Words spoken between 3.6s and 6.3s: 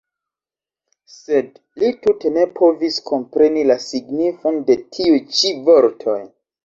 la signifon de tiuj-ĉi vortoj.